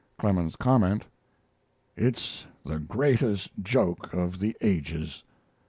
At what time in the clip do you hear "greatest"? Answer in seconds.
2.79-3.51